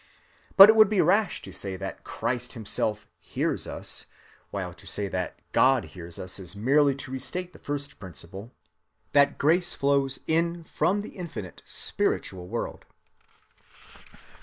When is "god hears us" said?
5.51-6.39